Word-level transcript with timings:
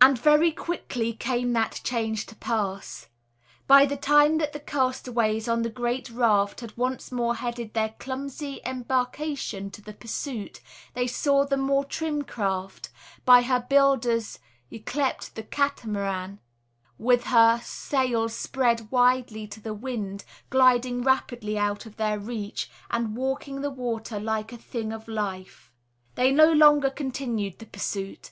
And 0.00 0.16
very 0.16 0.52
quickly 0.52 1.12
came 1.14 1.52
that 1.54 1.80
change 1.82 2.26
to 2.26 2.36
pass. 2.36 3.08
By 3.66 3.86
the 3.86 3.96
time 3.96 4.38
that 4.38 4.52
the 4.52 4.60
castaways 4.60 5.48
on 5.48 5.62
the 5.62 5.68
great 5.68 6.08
raft 6.10 6.60
had 6.60 6.76
once 6.76 7.10
more 7.10 7.34
headed 7.34 7.74
their 7.74 7.88
clumsy 7.98 8.60
embarkation 8.64 9.72
to 9.72 9.82
the 9.82 9.92
pursuit, 9.92 10.60
they 10.92 11.08
saw 11.08 11.44
the 11.44 11.56
more 11.56 11.84
trim 11.84 12.22
craft, 12.22 12.90
by 13.24 13.42
her 13.42 13.66
builders 13.68 14.38
yclept 14.70 15.34
the 15.34 15.42
Catamaran 15.42 16.38
with 16.96 17.24
her 17.24 17.58
sails 17.60 18.32
spread 18.32 18.92
widely 18.92 19.48
to 19.48 19.60
the 19.60 19.74
wind, 19.74 20.24
gliding 20.50 21.02
rapidly 21.02 21.58
out 21.58 21.84
of 21.84 21.96
their 21.96 22.20
reach, 22.20 22.70
and 22.92 23.16
"walking 23.16 23.60
the 23.60 23.70
water 23.72 24.20
like 24.20 24.52
a 24.52 24.56
thing 24.56 24.92
of 24.92 25.08
life." 25.08 25.72
They 26.14 26.30
no 26.30 26.52
longer 26.52 26.90
continued 26.90 27.58
the 27.58 27.66
pursuit. 27.66 28.30